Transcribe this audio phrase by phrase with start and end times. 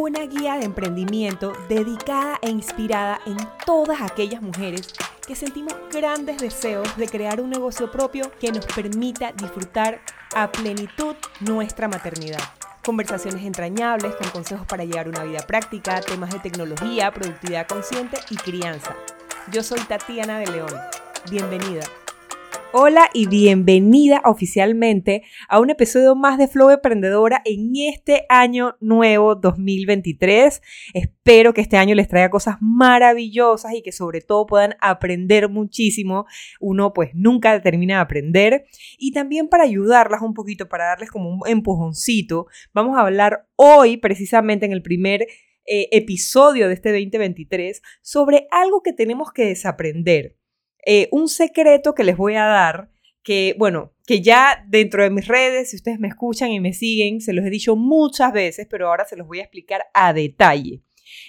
[0.00, 4.94] una guía de emprendimiento dedicada e inspirada en todas aquellas mujeres
[5.26, 10.00] que sentimos grandes deseos de crear un negocio propio que nos permita disfrutar
[10.34, 12.40] a plenitud nuestra maternidad.
[12.82, 18.36] Conversaciones entrañables con consejos para llevar una vida práctica, temas de tecnología, productividad consciente y
[18.36, 18.96] crianza.
[19.52, 20.72] Yo soy Tatiana de León.
[21.30, 21.82] Bienvenida.
[22.72, 29.34] Hola y bienvenida oficialmente a un episodio más de Flow Emprendedora en este año nuevo
[29.34, 30.62] 2023.
[30.94, 36.26] Espero que este año les traiga cosas maravillosas y que sobre todo puedan aprender muchísimo.
[36.60, 38.66] Uno pues nunca termina de aprender.
[38.98, 43.96] Y también para ayudarlas un poquito, para darles como un empujoncito, vamos a hablar hoy
[43.96, 45.22] precisamente en el primer
[45.66, 50.39] eh, episodio de este 2023 sobre algo que tenemos que desaprender
[50.86, 52.90] eh, un secreto que les voy a dar,
[53.22, 57.20] que bueno, que ya dentro de mis redes, si ustedes me escuchan y me siguen,
[57.20, 60.82] se los he dicho muchas veces, pero ahora se los voy a explicar a detalle.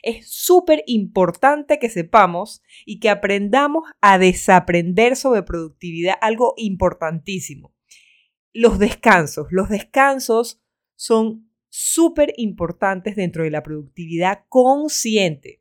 [0.04, 7.74] Es súper importante que sepamos y que aprendamos a desaprender sobre productividad, algo importantísimo.
[8.54, 9.48] Los descansos.
[9.50, 10.62] Los descansos
[10.96, 15.61] son súper importantes dentro de la productividad consciente.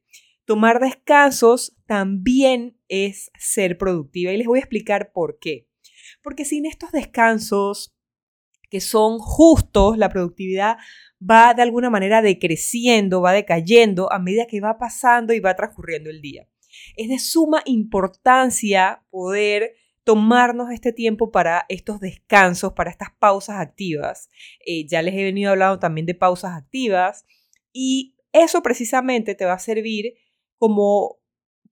[0.51, 5.69] Tomar descansos también es ser productiva y les voy a explicar por qué.
[6.25, 7.95] Porque sin estos descansos
[8.69, 10.79] que son justos, la productividad
[11.23, 16.11] va de alguna manera decreciendo, va decayendo a medida que va pasando y va transcurriendo
[16.11, 16.49] el día.
[16.97, 24.29] Es de suma importancia poder tomarnos este tiempo para estos descansos, para estas pausas activas.
[24.67, 27.25] Eh, ya les he venido hablando también de pausas activas
[27.73, 30.15] y eso precisamente te va a servir
[30.61, 31.19] como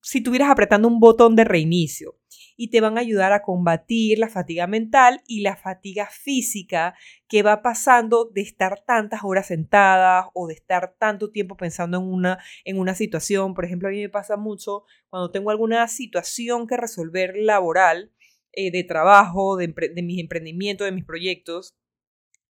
[0.01, 2.19] si estuvieras apretando un botón de reinicio
[2.57, 6.95] y te van a ayudar a combatir la fatiga mental y la fatiga física
[7.29, 12.05] que va pasando de estar tantas horas sentadas o de estar tanto tiempo pensando en
[12.05, 13.53] una, en una situación.
[13.53, 18.11] Por ejemplo, a mí me pasa mucho cuando tengo alguna situación que resolver laboral,
[18.53, 21.77] eh, de trabajo, de, de mis emprendimientos, de mis proyectos,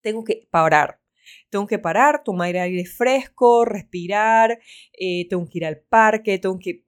[0.01, 1.01] tengo que parar
[1.51, 4.59] tengo que parar, tomar aire fresco, respirar,
[4.93, 6.85] eh, tengo que ir al parque, tengo que,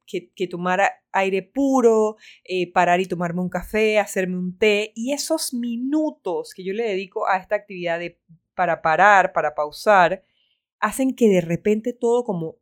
[0.48, 0.82] tomar
[1.12, 4.93] aire puro, eh, parar y tomarme un café, hacerme un té.
[4.94, 8.19] Y esos minutos que yo le dedico a esta actividad de,
[8.54, 10.25] para parar, para pausar,
[10.78, 12.56] hacen que de repente todo como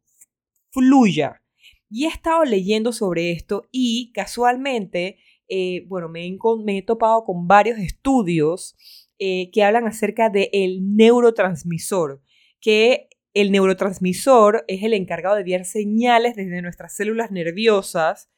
[0.70, 1.42] fluya.
[1.91, 7.78] Y he estado leyendo sobre esto y casualmente, eh, bueno, me he topado con varios
[7.78, 8.76] estudios
[9.18, 12.22] eh, que hablan acerca del el neurotransmisor,
[12.60, 18.30] que el neurotransmisor es el encargado de enviar señales desde nuestras células nerviosas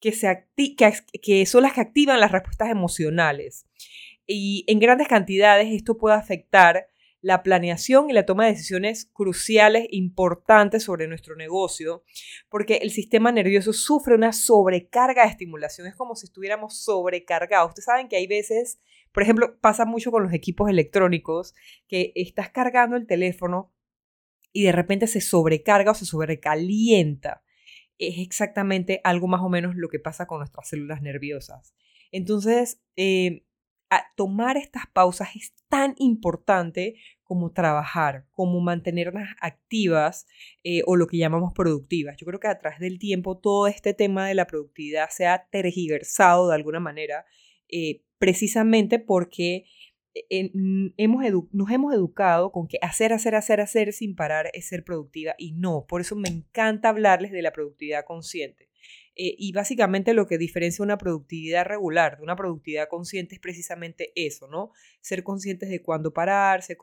[0.00, 0.12] que,
[1.22, 3.66] que son las que activan las respuestas emocionales.
[4.26, 6.88] Y en grandes cantidades esto puede afectar
[7.26, 12.04] la planeación y la toma de decisiones cruciales importantes sobre nuestro negocio,
[12.48, 17.70] porque el sistema nervioso sufre una sobrecarga de estimulación, es como si estuviéramos sobrecargados.
[17.70, 18.78] Ustedes saben que hay veces
[19.16, 21.54] por ejemplo, pasa mucho con los equipos electrónicos
[21.88, 23.72] que estás cargando el teléfono
[24.52, 27.42] y de repente se sobrecarga o se sobrecalienta.
[27.96, 31.74] Es exactamente algo más o menos lo que pasa con nuestras células nerviosas.
[32.12, 33.46] Entonces, eh,
[34.16, 40.26] tomar estas pausas es tan importante como trabajar, como mantenerlas activas
[40.62, 42.18] eh, o lo que llamamos productivas.
[42.18, 45.48] Yo creo que a través del tiempo todo este tema de la productividad se ha
[45.48, 47.24] tergiversado de alguna manera
[47.68, 49.64] eh, precisamente porque
[50.30, 50.50] eh,
[50.96, 55.34] hemos nos hemos educado con que hacer, hacer, hacer, hacer sin parar es ser productiva
[55.38, 58.66] y no, por eso me encanta hablarles de la productividad consciente.
[59.18, 64.12] Eh, y básicamente lo que diferencia una productividad regular de una productividad consciente es precisamente
[64.14, 64.72] eso, ¿no?
[65.00, 66.76] Ser conscientes de cuándo parar, ser,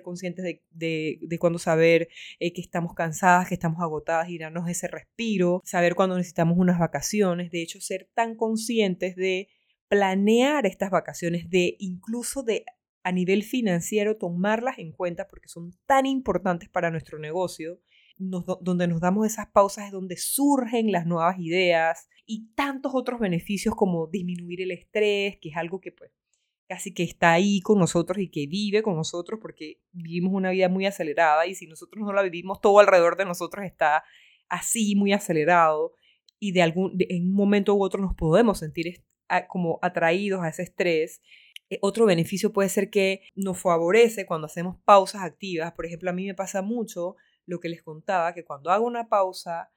[0.00, 2.08] conscientes de, de, de cuándo saber
[2.38, 6.78] eh, que estamos cansadas, que estamos agotadas y darnos ese respiro, saber cuándo necesitamos unas
[6.78, 9.48] vacaciones, de hecho ser tan conscientes de
[9.90, 12.64] planear estas vacaciones, de incluso de
[13.02, 17.80] a nivel financiero tomarlas en cuenta porque son tan importantes para nuestro negocio.
[18.16, 23.74] donde nos damos esas pausas es donde surgen las nuevas ideas y tantos otros beneficios
[23.74, 26.12] como disminuir el estrés, que es algo que pues
[26.68, 30.68] casi que está ahí con nosotros y que vive con nosotros porque vivimos una vida
[30.68, 34.04] muy acelerada y si nosotros no la vivimos todo alrededor de nosotros está
[34.48, 35.94] así muy acelerado
[36.38, 39.02] y de algún en un momento u otro nos podemos sentir
[39.48, 41.20] como atraídos a ese estrés.
[41.70, 45.72] Eh, otro beneficio puede ser que nos favorece cuando hacemos pausas activas.
[45.72, 47.16] Por ejemplo, a mí me pasa mucho
[47.46, 49.70] lo que les contaba, que cuando hago una pausa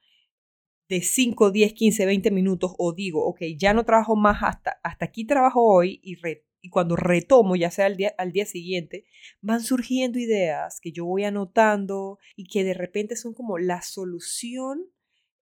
[0.88, 5.06] de 5, 10, 15, 20 minutos o digo, ok, ya no trabajo más hasta, hasta
[5.06, 6.16] aquí trabajo hoy y,
[6.60, 9.06] y cuando retomo, ya sea al día, al día siguiente,
[9.40, 14.86] van surgiendo ideas que yo voy anotando y que de repente son como la solución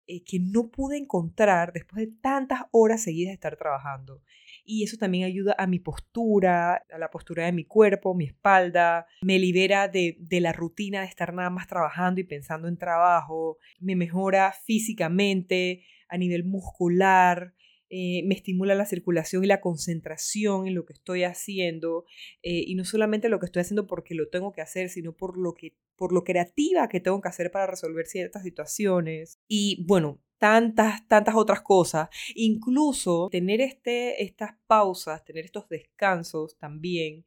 [0.06, 4.22] eh, que no pude encontrar después de tantas horas seguidas de estar trabajando.
[4.64, 9.06] Y eso también ayuda a mi postura, a la postura de mi cuerpo, mi espalda,
[9.22, 13.58] me libera de, de la rutina de estar nada más trabajando y pensando en trabajo,
[13.81, 17.55] me mejora físicamente, a nivel muscular,
[17.94, 22.06] eh, me estimula la circulación y la concentración en lo que estoy haciendo
[22.43, 25.37] eh, y no solamente lo que estoy haciendo porque lo tengo que hacer, sino por
[25.37, 30.23] lo que por lo creativa que tengo que hacer para resolver ciertas situaciones y bueno,
[30.39, 37.27] tantas tantas otras cosas, incluso tener este estas pausas, tener estos descansos también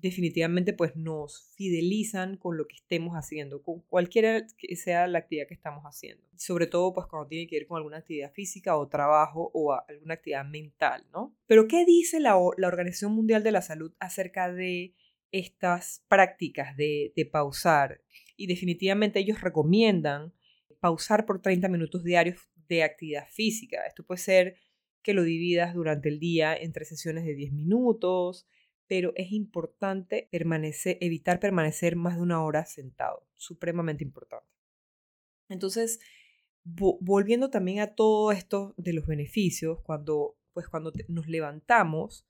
[0.00, 5.46] definitivamente pues nos fidelizan con lo que estemos haciendo, con cualquiera que sea la actividad
[5.48, 6.24] que estamos haciendo.
[6.36, 10.14] Sobre todo pues cuando tiene que ver con alguna actividad física o trabajo o alguna
[10.14, 11.36] actividad mental, ¿no?
[11.46, 14.94] Pero ¿qué dice la, la Organización Mundial de la Salud acerca de
[15.32, 18.00] estas prácticas de, de pausar?
[18.36, 20.32] Y definitivamente ellos recomiendan
[20.80, 23.84] pausar por 30 minutos diarios de actividad física.
[23.86, 24.56] Esto puede ser
[25.02, 28.46] que lo dividas durante el día entre sesiones de 10 minutos,
[28.88, 34.48] pero es importante permanecer, evitar permanecer más de una hora sentado, supremamente importante.
[35.48, 36.00] Entonces,
[36.64, 42.26] volviendo también a todo esto de los beneficios, cuando, pues cuando nos levantamos,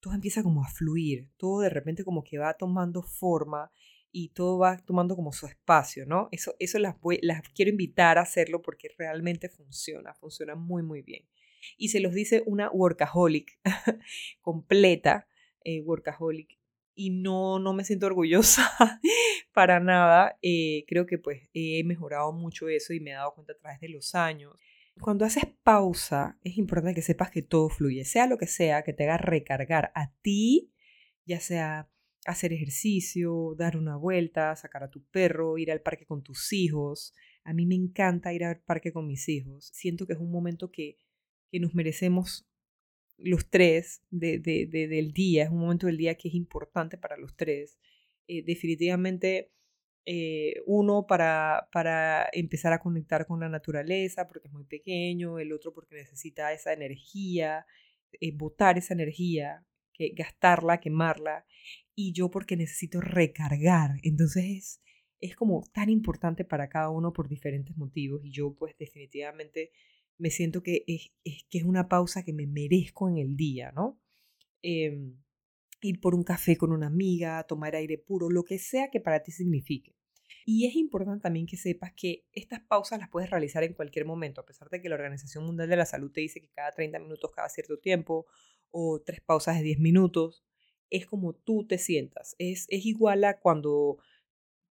[0.00, 3.70] todo empieza como a fluir, todo de repente como que va tomando forma
[4.10, 6.28] y todo va tomando como su espacio, ¿no?
[6.32, 11.26] Eso, eso las, las quiero invitar a hacerlo porque realmente funciona, funciona muy, muy bien.
[11.78, 13.58] Y se los dice una workaholic
[14.40, 15.28] completa,
[15.64, 16.58] eh, workaholic
[16.94, 18.70] y no, no me siento orgullosa
[19.54, 20.38] para nada.
[20.42, 23.80] Eh, creo que pues he mejorado mucho eso y me he dado cuenta a través
[23.80, 24.54] de los años.
[25.00, 28.92] Cuando haces pausa, es importante que sepas que todo fluye, sea lo que sea, que
[28.92, 30.70] te haga recargar a ti,
[31.24, 31.88] ya sea
[32.26, 37.14] hacer ejercicio, dar una vuelta, sacar a tu perro, ir al parque con tus hijos.
[37.42, 39.70] A mí me encanta ir al parque con mis hijos.
[39.72, 40.98] Siento que es un momento que,
[41.50, 42.46] que nos merecemos
[43.22, 47.16] los tres de, de, del día, es un momento del día que es importante para
[47.16, 47.78] los tres.
[48.26, 49.52] Eh, definitivamente,
[50.04, 55.52] eh, uno para, para empezar a conectar con la naturaleza, porque es muy pequeño, el
[55.52, 57.66] otro porque necesita esa energía,
[58.20, 61.46] eh, botar esa energía, que, gastarla, quemarla,
[61.94, 63.92] y yo porque necesito recargar.
[64.02, 64.82] Entonces es,
[65.20, 69.70] es como tan importante para cada uno por diferentes motivos, y yo pues definitivamente
[70.18, 71.10] me siento que es,
[71.48, 74.00] que es una pausa que me merezco en el día, ¿no?
[74.62, 75.16] Em,
[75.80, 79.22] ir por un café con una amiga, tomar aire puro, lo que sea que para
[79.22, 79.96] ti signifique.
[80.44, 84.40] Y es importante también que sepas que estas pausas las puedes realizar en cualquier momento,
[84.40, 86.98] a pesar de que la Organización Mundial de la Salud te dice que cada 30
[86.98, 88.26] minutos, cada cierto tiempo,
[88.70, 90.44] o tres pausas de 10 minutos,
[90.90, 92.34] es como tú te sientas.
[92.38, 93.98] Es, es igual a cuando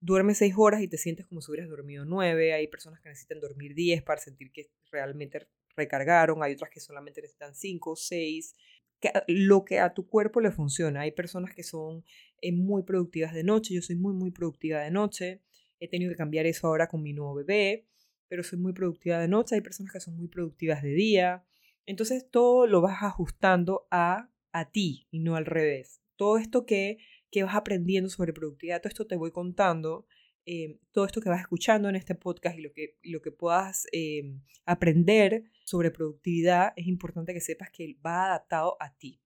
[0.02, 2.54] duermes seis horas y te sientes como si hubieras dormido nueve.
[2.54, 6.44] Hay personas que necesitan dormir diez para sentir que realmente recargaron.
[6.44, 8.56] Hay otras que solamente necesitan cinco, seis.
[9.00, 11.02] Que, lo que a tu cuerpo le funciona.
[11.02, 12.04] Hay personas que son
[12.42, 13.74] eh, muy productivas de noche.
[13.74, 15.42] Yo soy muy, muy productiva de noche.
[15.80, 17.88] He tenido que cambiar eso ahora con mi nuevo bebé,
[18.28, 19.56] pero soy muy productiva de noche.
[19.56, 21.46] Hay personas que son muy productivas de día.
[21.86, 26.02] Entonces todo lo vas ajustando a, a ti y no al revés.
[26.16, 27.00] Todo esto que
[27.32, 30.06] que vas aprendiendo sobre productividad, todo esto te voy contando,
[30.46, 33.88] eh, todo esto que vas escuchando en este podcast y lo que, lo que puedas
[33.92, 39.22] eh, aprender sobre productividad, es importante que sepas que va adaptado a ti.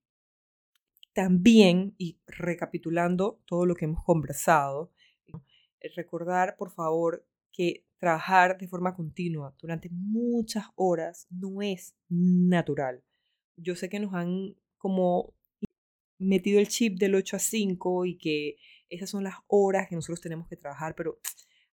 [1.12, 4.92] También, y recapitulando todo lo que hemos conversado,
[5.94, 13.02] recordar, por favor, que trabajar de forma continua durante muchas horas no es natural.
[13.56, 15.34] Yo sé que nos han como
[16.18, 18.56] metido el chip del 8 a 5 y que
[18.88, 21.18] esas son las horas que nosotros tenemos que trabajar, pero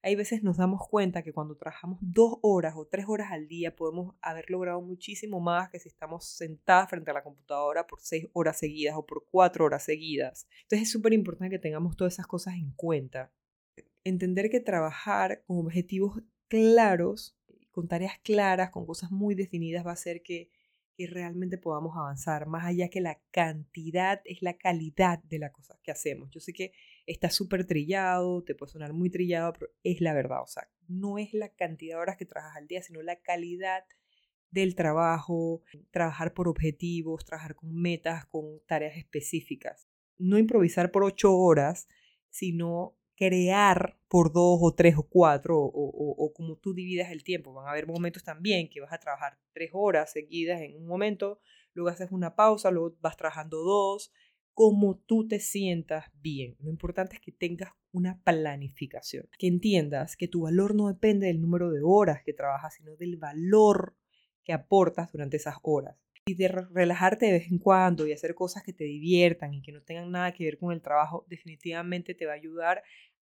[0.06, 3.74] hay veces nos damos cuenta que cuando trabajamos dos horas o tres horas al día
[3.74, 8.28] podemos haber logrado muchísimo más que si estamos sentadas frente a la computadora por seis
[8.34, 10.46] horas seguidas o por cuatro horas seguidas.
[10.64, 13.32] Entonces es súper importante que tengamos todas esas cosas en cuenta.
[14.04, 17.38] Entender que trabajar con objetivos claros,
[17.72, 20.52] con tareas claras, con cosas muy definidas va a hacer que
[20.96, 25.80] que realmente podamos avanzar, más allá que la cantidad es la calidad de las cosas
[25.82, 26.30] que hacemos.
[26.32, 26.74] Yo sé que
[27.06, 31.18] está súper trillado, te puede sonar muy trillado, pero es la verdad, o sea, no
[31.18, 33.86] es la cantidad de horas que trabajas al día, sino la calidad
[34.52, 39.88] del trabajo, trabajar por objetivos, trabajar con metas, con tareas específicas.
[40.20, 41.88] No improvisar por ocho horas,
[42.30, 47.54] sino crear por dos o tres o cuatro o, o, como tú dividas el tiempo.
[47.54, 51.40] Van a haber momentos también que vas a trabajar tres horas seguidas en un momento,
[51.74, 54.12] luego haces una pausa, luego vas trabajando dos,
[54.54, 56.56] como tú te sientas bien.
[56.60, 61.42] Lo importante es que tengas una planificación, que entiendas que tu valor no depende del
[61.42, 63.96] número de horas que trabajas, sino del valor
[64.44, 66.03] que aportas durante esas horas.
[66.26, 69.72] Y de relajarte de vez en cuando y hacer cosas que te diviertan y que
[69.72, 72.84] no tengan nada que ver con el trabajo, definitivamente te va a ayudar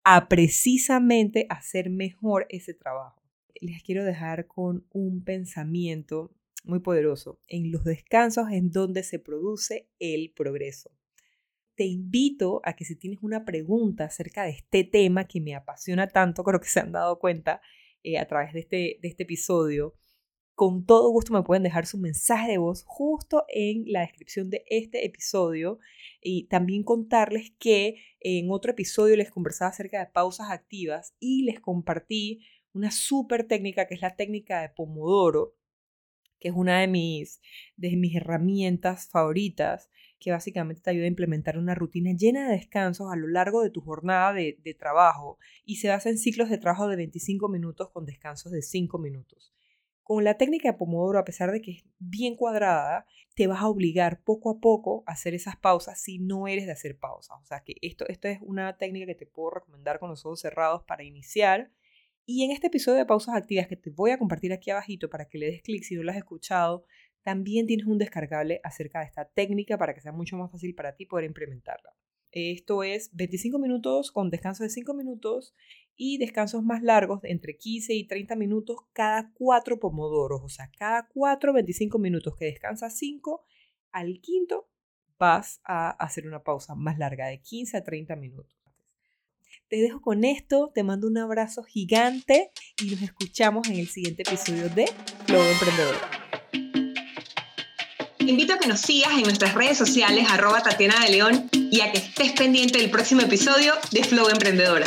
[0.05, 3.23] a precisamente hacer mejor ese trabajo.
[3.61, 7.41] Les quiero dejar con un pensamiento muy poderoso.
[7.49, 10.91] En los descansos en donde se produce el progreso
[11.75, 16.09] te invito a que si tienes una pregunta acerca de este tema que me apasiona
[16.09, 17.61] tanto, creo que se han dado cuenta
[18.03, 19.95] eh, a través de este, de este episodio,
[20.55, 24.65] con todo gusto me pueden dejar su mensaje de voz justo en la descripción de
[24.69, 25.81] este episodio
[26.21, 31.61] y también contarles que en otro episodio les conversaba acerca de pausas activas y les
[31.61, 35.57] compartí una súper técnica que es la técnica de Pomodoro,
[36.39, 37.41] que es una de mis,
[37.77, 43.13] de mis herramientas favoritas que básicamente te ayuda a implementar una rutina llena de descansos
[43.13, 46.89] a lo largo de tu jornada de, trabajo y se basa en ciclos de trabajo
[46.89, 49.54] de 25 minutos con descansos de 5 minutos.
[50.05, 53.69] Con la técnica de Pomodoro, a pesar de que es bien cuadrada, te vas a
[53.69, 57.39] obligar poco a poco a hacer esas pausas si no eres de hacer pausas.
[57.43, 60.41] O sea que esto, esto es una técnica que te puedo recomendar con los ojos
[60.41, 61.71] cerrados para iniciar.
[62.27, 65.27] Y en este episodio de pausas activas que te voy a compartir aquí abajito para
[65.27, 66.85] que le des clic si no lo has escuchado,
[67.23, 70.95] también tienes un descargable acerca de esta técnica para que sea mucho más fácil para
[70.97, 71.97] ti poder implementarla.
[72.31, 75.55] Esto es 25 minutos con descanso de 5 minutos
[75.97, 80.43] y descansos más largos de entre 15 y 30 minutos cada 4 pomodoros.
[80.43, 83.45] O sea, cada 4, 25 minutos que descansas 5,
[83.93, 84.69] al quinto
[85.19, 88.57] vas a hacer una pausa más larga de 15 a 30 minutos.
[89.69, 92.51] Te dejo con esto, te mando un abrazo gigante
[92.83, 94.87] y nos escuchamos en el siguiente episodio de
[95.27, 96.25] Flow Emprendedor
[98.31, 101.99] invito a que nos sigas en nuestras redes sociales, arroba Tatiana de y a que
[101.99, 104.87] estés pendiente del próximo episodio de Flow Emprendedora.